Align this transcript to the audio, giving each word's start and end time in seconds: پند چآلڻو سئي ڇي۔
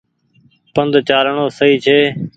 پند 0.73 0.93
چآلڻو 1.07 1.45
سئي 1.57 1.73
ڇي۔ 1.83 1.99